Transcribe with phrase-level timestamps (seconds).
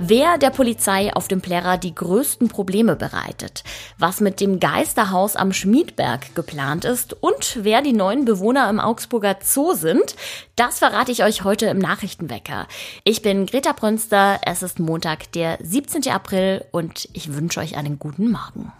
[0.00, 3.62] wer der Polizei auf dem Plärrer die größten Probleme bereitet,
[3.98, 9.36] was mit dem Geisterhaus am Schmiedberg geplant ist und wer die neuen Bewohner im Augsburger
[9.42, 10.16] Zoo sind,
[10.56, 12.66] das verrate ich euch heute im Nachrichtenwecker.
[13.04, 16.10] Ich bin Greta Brünster, es ist Montag, der 17.
[16.10, 18.72] April und ich wünsche euch einen guten Morgen.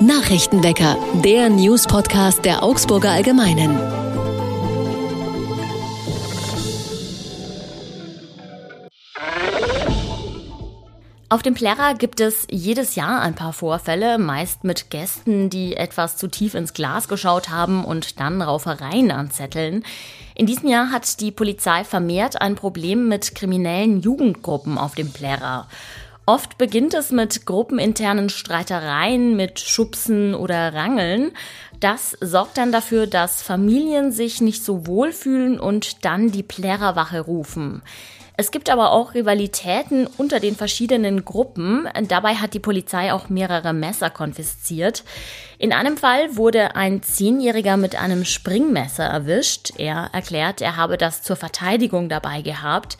[0.00, 4.01] Nachrichtenwecker, der News-Podcast der Augsburger Allgemeinen.
[11.32, 16.18] Auf dem Plärrer gibt es jedes Jahr ein paar Vorfälle, meist mit Gästen, die etwas
[16.18, 19.82] zu tief ins Glas geschaut haben und dann Raufereien anzetteln.
[20.34, 25.68] In diesem Jahr hat die Polizei vermehrt ein Problem mit kriminellen Jugendgruppen auf dem Plärrer.
[26.26, 31.32] Oft beginnt es mit gruppeninternen Streitereien, mit Schubsen oder Rangeln.
[31.80, 37.80] Das sorgt dann dafür, dass Familien sich nicht so wohlfühlen und dann die Plärrerwache rufen.
[38.36, 41.86] Es gibt aber auch Rivalitäten unter den verschiedenen Gruppen.
[42.08, 45.04] Dabei hat die Polizei auch mehrere Messer konfisziert.
[45.58, 49.72] In einem Fall wurde ein Zehnjähriger mit einem Springmesser erwischt.
[49.76, 52.96] Er erklärt, er habe das zur Verteidigung dabei gehabt.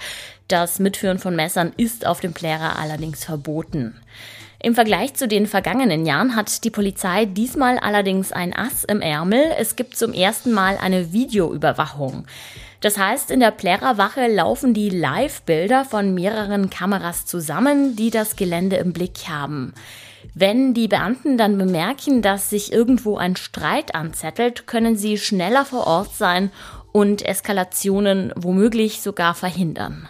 [0.48, 4.00] Das Mitführen von Messern ist auf dem Plärrer allerdings verboten.
[4.62, 9.42] Im Vergleich zu den vergangenen Jahren hat die Polizei diesmal allerdings ein Ass im Ärmel.
[9.58, 12.27] Es gibt zum ersten Mal eine Videoüberwachung.
[12.83, 18.77] Das heißt, in der Plärrerwache laufen die Live-Bilder von mehreren Kameras zusammen, die das Gelände
[18.77, 19.72] im Blick haben.
[20.34, 25.86] Wenn die Beamten dann bemerken, dass sich irgendwo ein Streit anzettelt, können sie schneller vor
[25.86, 26.50] Ort sein
[26.91, 30.08] und Eskalationen womöglich sogar verhindern.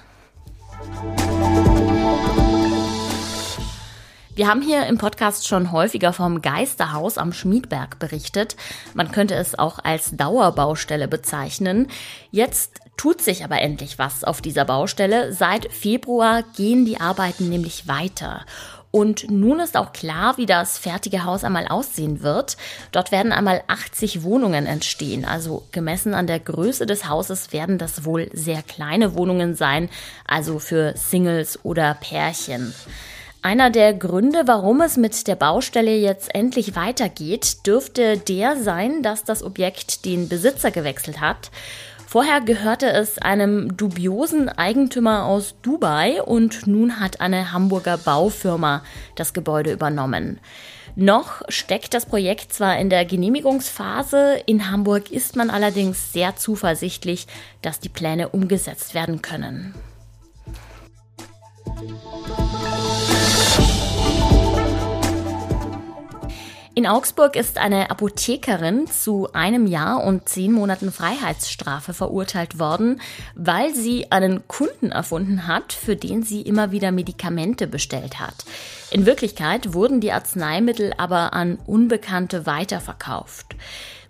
[4.34, 8.56] Wir haben hier im Podcast schon häufiger vom Geisterhaus am Schmiedberg berichtet.
[8.94, 11.88] Man könnte es auch als Dauerbaustelle bezeichnen.
[12.30, 15.34] Jetzt tut sich aber endlich was auf dieser Baustelle.
[15.34, 18.46] Seit Februar gehen die Arbeiten nämlich weiter.
[18.90, 22.56] Und nun ist auch klar, wie das fertige Haus einmal aussehen wird.
[22.90, 25.26] Dort werden einmal 80 Wohnungen entstehen.
[25.26, 29.90] Also gemessen an der Größe des Hauses werden das wohl sehr kleine Wohnungen sein,
[30.26, 32.72] also für Singles oder Pärchen.
[33.44, 39.24] Einer der Gründe, warum es mit der Baustelle jetzt endlich weitergeht, dürfte der sein, dass
[39.24, 41.50] das Objekt den Besitzer gewechselt hat.
[42.06, 48.84] Vorher gehörte es einem dubiosen Eigentümer aus Dubai und nun hat eine Hamburger Baufirma
[49.16, 50.38] das Gebäude übernommen.
[50.94, 57.26] Noch steckt das Projekt zwar in der Genehmigungsphase, in Hamburg ist man allerdings sehr zuversichtlich,
[57.60, 59.74] dass die Pläne umgesetzt werden können.
[66.74, 73.02] In Augsburg ist eine Apothekerin zu einem Jahr und zehn Monaten Freiheitsstrafe verurteilt worden,
[73.34, 78.46] weil sie einen Kunden erfunden hat, für den sie immer wieder Medikamente bestellt hat.
[78.90, 83.54] In Wirklichkeit wurden die Arzneimittel aber an Unbekannte weiterverkauft.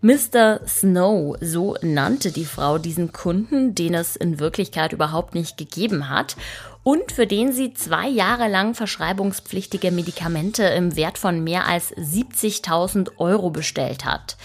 [0.00, 0.60] Mr.
[0.66, 6.36] Snow, so nannte die Frau diesen Kunden, den es in Wirklichkeit überhaupt nicht gegeben hat
[6.84, 13.18] und für den sie zwei Jahre lang verschreibungspflichtige Medikamente im Wert von mehr als 70.000
[13.18, 14.36] Euro bestellt hat.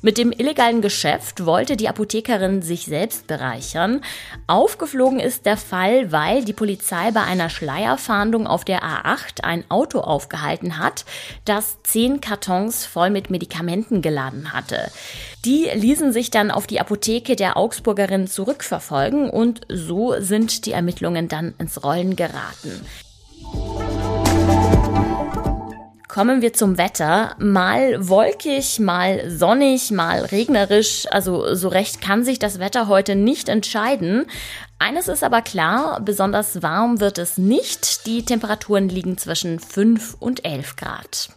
[0.00, 4.00] Mit dem illegalen Geschäft wollte die Apothekerin sich selbst bereichern.
[4.46, 10.00] Aufgeflogen ist der Fall, weil die Polizei bei einer Schleierfahndung auf der A8 ein Auto
[10.00, 11.04] aufgehalten hat,
[11.44, 14.90] das zehn Kartons voll mit Medikamenten geladen hatte.
[15.44, 21.26] Die ließen sich dann auf die Apotheke der Augsburgerin zurückverfolgen und so sind die Ermittlungen
[21.26, 22.86] dann ins Rollen geraten.
[26.06, 27.34] Kommen wir zum Wetter.
[27.38, 31.06] Mal wolkig, mal sonnig, mal regnerisch.
[31.10, 34.26] Also so recht kann sich das Wetter heute nicht entscheiden.
[34.78, 38.06] Eines ist aber klar, besonders warm wird es nicht.
[38.06, 41.30] Die Temperaturen liegen zwischen 5 und 11 Grad.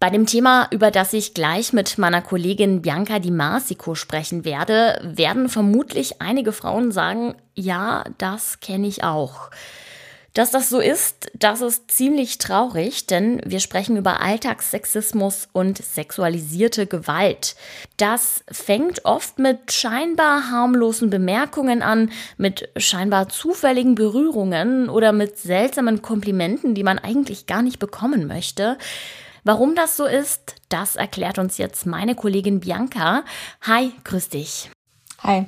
[0.00, 5.00] Bei dem Thema, über das ich gleich mit meiner Kollegin Bianca Di Marsico sprechen werde,
[5.02, 9.50] werden vermutlich einige Frauen sagen, ja, das kenne ich auch.
[10.34, 16.86] Dass das so ist, das ist ziemlich traurig, denn wir sprechen über Alltagssexismus und sexualisierte
[16.86, 17.56] Gewalt.
[17.96, 26.02] Das fängt oft mit scheinbar harmlosen Bemerkungen an, mit scheinbar zufälligen Berührungen oder mit seltsamen
[26.02, 28.78] Komplimenten, die man eigentlich gar nicht bekommen möchte.
[29.48, 33.22] Warum das so ist, das erklärt uns jetzt meine Kollegin Bianca.
[33.62, 34.70] Hi, grüß dich.
[35.22, 35.46] Hi.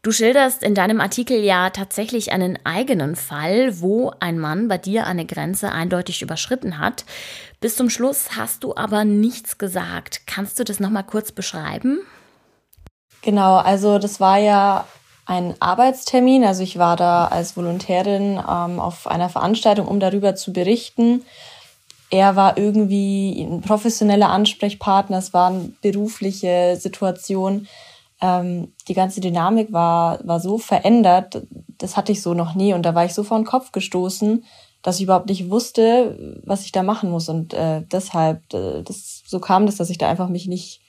[0.00, 5.06] Du schilderst in deinem Artikel ja tatsächlich einen eigenen Fall, wo ein Mann bei dir
[5.06, 7.04] eine Grenze eindeutig überschritten hat.
[7.60, 10.22] Bis zum Schluss hast du aber nichts gesagt.
[10.26, 12.00] Kannst du das nochmal kurz beschreiben?
[13.20, 14.86] Genau, also das war ja
[15.26, 16.44] einen Arbeitstermin.
[16.44, 21.26] Also ich war da als Volontärin ähm, auf einer Veranstaltung, um darüber zu berichten.
[22.12, 27.66] Er war irgendwie ein professioneller Ansprechpartner, es war eine berufliche Situation.
[28.20, 31.42] Ähm, die ganze Dynamik war, war so verändert,
[31.78, 32.74] das hatte ich so noch nie.
[32.74, 34.44] Und da war ich so vor den Kopf gestoßen,
[34.82, 37.30] dass ich überhaupt nicht wusste, was ich da machen muss.
[37.30, 40.82] Und äh, deshalb, äh, das, so kam das, dass ich da einfach mich nicht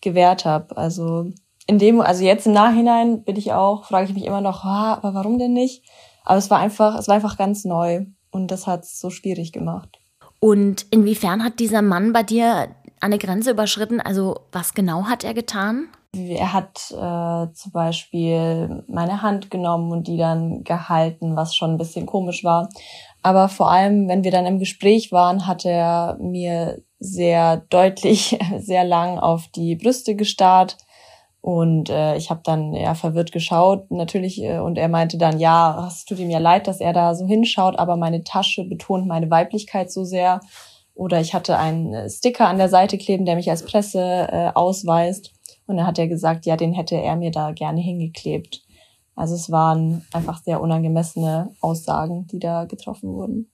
[0.00, 0.76] gewehrt habe.
[0.76, 1.32] Also
[1.66, 4.94] in dem, also jetzt im Nachhinein bin ich auch, frage ich mich immer noch, ah,
[4.94, 5.82] aber warum denn nicht?
[6.24, 9.50] Aber es war einfach, es war einfach ganz neu und das hat es so schwierig
[9.50, 9.98] gemacht.
[10.40, 12.68] Und inwiefern hat dieser Mann bei dir
[13.00, 14.00] eine Grenze überschritten?
[14.00, 15.88] Also was genau hat er getan?
[16.14, 21.78] Er hat äh, zum Beispiel meine Hand genommen und die dann gehalten, was schon ein
[21.78, 22.68] bisschen komisch war.
[23.22, 28.84] Aber vor allem, wenn wir dann im Gespräch waren, hat er mir sehr deutlich, sehr
[28.84, 30.78] lang auf die Brüste gestarrt.
[31.40, 35.86] Und äh, ich habe dann ja verwirrt geschaut, natürlich, äh, und er meinte dann, ja,
[35.86, 39.30] es tut ihm ja leid, dass er da so hinschaut, aber meine Tasche betont meine
[39.30, 40.40] Weiblichkeit so sehr.
[40.94, 45.32] Oder ich hatte einen Sticker an der Seite kleben, der mich als Presse äh, ausweist.
[45.68, 48.62] Und dann hat er gesagt, ja, den hätte er mir da gerne hingeklebt.
[49.14, 53.50] Also es waren einfach sehr unangemessene Aussagen, die da getroffen wurden.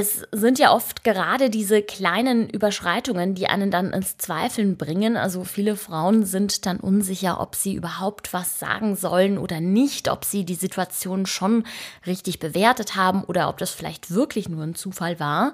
[0.00, 5.16] Es sind ja oft gerade diese kleinen Überschreitungen, die einen dann ins Zweifeln bringen.
[5.16, 10.24] Also viele Frauen sind dann unsicher, ob sie überhaupt was sagen sollen oder nicht, ob
[10.24, 11.64] sie die Situation schon
[12.06, 15.52] richtig bewertet haben oder ob das vielleicht wirklich nur ein Zufall war.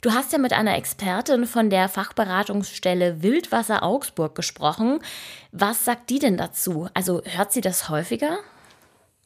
[0.00, 4.98] Du hast ja mit einer Expertin von der Fachberatungsstelle Wildwasser Augsburg gesprochen.
[5.52, 6.88] Was sagt die denn dazu?
[6.92, 8.40] Also hört sie das häufiger?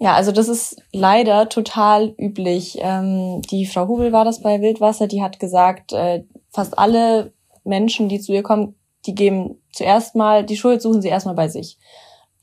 [0.03, 2.79] Ja, also das ist leider total üblich.
[2.81, 7.33] Ähm, die Frau Hubel war das bei Wildwasser, die hat gesagt, äh, fast alle
[7.65, 8.75] Menschen, die zu ihr kommen,
[9.07, 11.79] die geben zuerst mal, die Schuld suchen sie erstmal bei sich.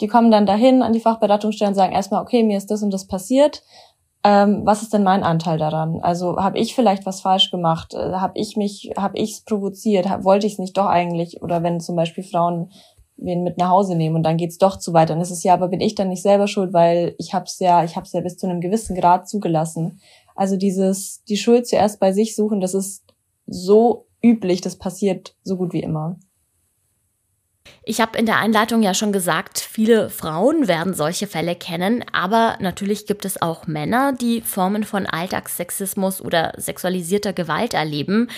[0.01, 2.92] Die kommen dann dahin an die Fachberatungsstelle und sagen erstmal, okay, mir ist das und
[2.92, 3.63] das passiert
[4.27, 6.00] ähm, was ist denn mein Anteil daran?
[6.01, 7.94] Also habe ich vielleicht was falsch gemacht?
[7.94, 10.09] Äh, habe ich mich, habe ich es provoziert?
[10.09, 11.42] Hab, wollte ich es nicht doch eigentlich?
[11.42, 12.71] Oder wenn zum Beispiel Frauen
[13.18, 15.54] wen mit nach Hause nehmen und dann geht's doch zu weit, dann ist es ja,
[15.54, 18.38] aber bin ich dann nicht selber schuld, weil ich hab's ja, ich hab's ja bis
[18.38, 20.00] zu einem gewissen Grad zugelassen.
[20.36, 23.04] Also dieses, die Schuld zuerst bei sich suchen, das ist
[23.48, 26.18] so üblich, das passiert so gut wie immer.
[27.84, 32.58] Ich habe in der Einleitung ja schon gesagt, viele Frauen werden solche Fälle kennen, aber
[32.60, 38.30] natürlich gibt es auch Männer, die Formen von Alltagssexismus oder sexualisierter Gewalt erleben.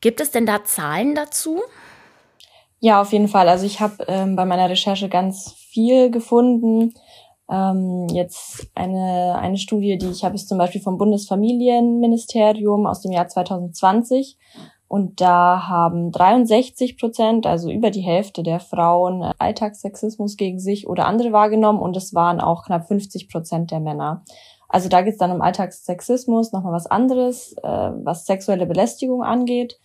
[0.00, 1.62] Gibt es denn da Zahlen dazu?
[2.80, 3.48] Ja, auf jeden Fall.
[3.48, 6.94] Also ich habe ähm, bei meiner Recherche ganz viel gefunden.
[7.50, 13.12] Ähm, jetzt eine, eine Studie, die ich habe, ist zum Beispiel vom Bundesfamilienministerium aus dem
[13.12, 14.38] Jahr 2020.
[14.88, 20.88] Und da haben 63 Prozent, also über die Hälfte der Frauen, äh, Alltagssexismus gegen sich
[20.88, 21.80] oder andere wahrgenommen.
[21.80, 24.24] Und es waren auch knapp 50 Prozent der Männer.
[24.68, 29.78] Also da geht es dann um Alltagssexismus, nochmal was anderes, äh, was sexuelle Belästigung angeht.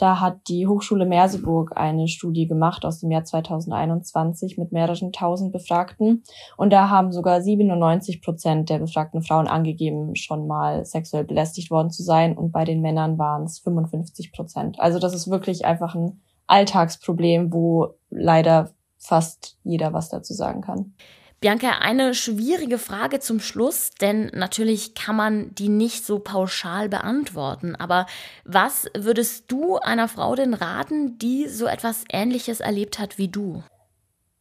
[0.00, 5.52] Da hat die Hochschule Merseburg eine Studie gemacht aus dem Jahr 2021 mit mehreren tausend
[5.52, 6.22] Befragten.
[6.56, 11.90] Und da haben sogar 97 Prozent der befragten Frauen angegeben, schon mal sexuell belästigt worden
[11.90, 12.34] zu sein.
[12.34, 14.80] Und bei den Männern waren es 55 Prozent.
[14.80, 20.94] Also das ist wirklich einfach ein Alltagsproblem, wo leider fast jeder was dazu sagen kann.
[21.40, 27.74] Bianca, eine schwierige Frage zum Schluss, denn natürlich kann man die nicht so pauschal beantworten.
[27.74, 28.04] Aber
[28.44, 33.62] was würdest du einer Frau denn raten, die so etwas Ähnliches erlebt hat wie du?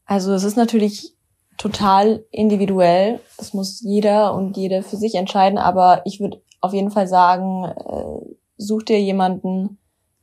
[0.03, 1.15] Also es ist natürlich
[1.57, 3.21] total individuell.
[3.37, 5.57] Das muss jeder und jede für sich entscheiden.
[5.57, 9.77] Aber ich würde auf jeden Fall sagen, äh, such dir jemanden,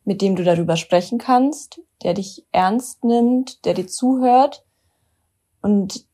[0.04, 4.64] mit dem du darüber sprechen kannst, der dich ernst nimmt, der dir zuhört
[5.62, 6.05] und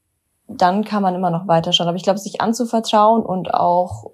[0.60, 1.88] dann kann man immer noch weiterschauen.
[1.88, 4.10] Aber ich glaube, sich anzuvertrauen und auch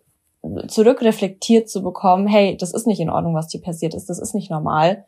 [0.68, 4.34] zurückreflektiert zu bekommen, hey, das ist nicht in Ordnung, was dir passiert ist, das ist
[4.34, 5.04] nicht normal.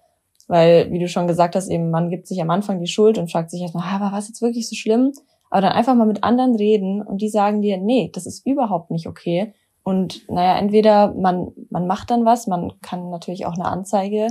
[0.48, 3.30] Weil, wie du schon gesagt hast, eben, man gibt sich am Anfang die Schuld und
[3.30, 5.12] fragt sich erstmal, aber was jetzt wirklich so schlimm?
[5.48, 8.90] Aber dann einfach mal mit anderen reden und die sagen dir, nee, das ist überhaupt
[8.90, 9.54] nicht okay.
[9.82, 14.28] Und naja, entweder man, man macht dann was, man kann natürlich auch eine Anzeige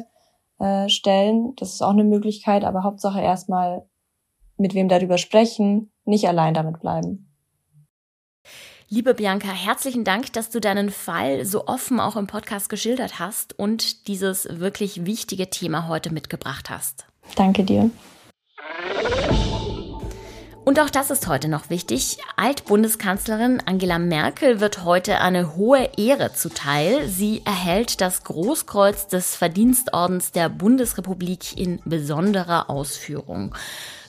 [0.59, 3.85] äh, stellen, das ist auch eine Möglichkeit, aber Hauptsache erstmal
[4.59, 7.25] mit wem darüber sprechen, nicht allein damit bleiben.
[8.91, 13.57] Liebe Bianca, herzlichen Dank, dass du deinen Fall so offen auch im Podcast geschildert hast
[13.57, 17.05] und dieses wirklich wichtige Thema heute mitgebracht hast.
[17.35, 17.91] Danke dir.
[20.65, 22.17] Und auch das ist heute noch wichtig.
[22.35, 27.07] Altbundeskanzlerin Angela Merkel wird heute eine hohe Ehre zuteil.
[27.07, 33.55] Sie erhält das Großkreuz des Verdienstordens der Bundesrepublik in besonderer Ausführung.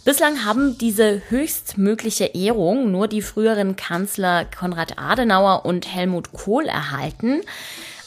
[0.04, 7.42] Bislang haben diese höchstmögliche Ehrung nur die früheren Kanzler Konrad Adenauer und Helmut Kohl erhalten.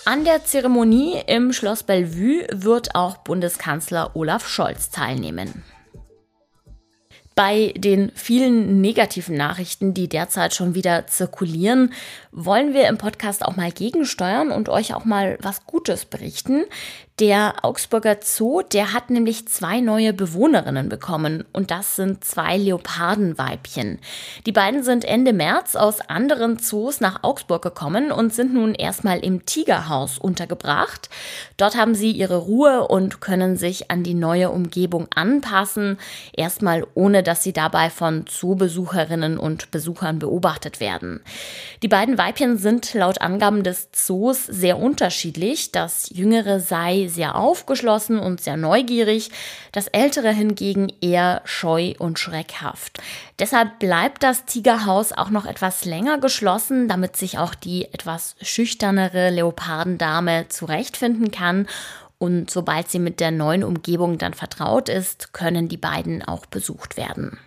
[0.04, 5.64] An der Zeremonie im Schloss Bellevue wird auch Bundeskanzler Olaf Scholz teilnehmen.
[7.36, 11.92] Bei den vielen negativen Nachrichten, die derzeit schon wieder zirkulieren,
[12.32, 16.66] wollen wir im Podcast auch mal gegensteuern und euch auch mal was Gutes berichten.
[17.20, 24.00] Der Augsburger Zoo, der hat nämlich zwei neue Bewohnerinnen bekommen und das sind zwei Leopardenweibchen.
[24.48, 29.20] Die beiden sind Ende März aus anderen Zoos nach Augsburg gekommen und sind nun erstmal
[29.20, 31.10] im Tigerhaus untergebracht.
[31.58, 36.00] Dort haben sie ihre Ruhe und können sich an die neue Umgebung anpassen,
[36.36, 36.84] erstmal
[37.24, 41.22] dass sie dabei von Zoobesucherinnen und Besuchern beobachtet werden.
[41.82, 45.72] Die beiden Weibchen sind laut Angaben des Zoos sehr unterschiedlich.
[45.72, 49.32] Das jüngere sei sehr aufgeschlossen und sehr neugierig,
[49.72, 53.00] das ältere hingegen eher scheu und schreckhaft.
[53.40, 59.32] Deshalb bleibt das Tigerhaus auch noch etwas länger geschlossen, damit sich auch die etwas schüchternere
[59.32, 61.68] Leopardendame zurechtfinden kann
[62.18, 66.98] und sobald sie mit der neuen Umgebung dann vertraut ist, können die beiden auch besucht
[66.98, 67.40] werden.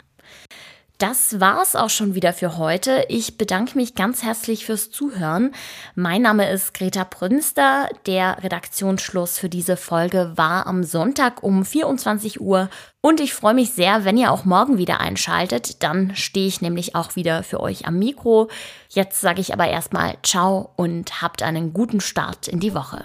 [0.99, 3.05] Das war's auch schon wieder für heute.
[3.11, 5.53] Ich bedanke mich ganz herzlich fürs Zuhören.
[5.95, 7.91] Mein Name ist Greta Prünster.
[8.07, 12.71] Der Redaktionsschluss für diese Folge war am Sonntag um 24 Uhr.
[13.03, 15.83] Und ich freue mich sehr, wenn ihr auch morgen wieder einschaltet.
[15.83, 18.49] Dann stehe ich nämlich auch wieder für euch am Mikro.
[18.89, 23.05] Jetzt sage ich aber erstmal Ciao und habt einen guten Start in die Woche.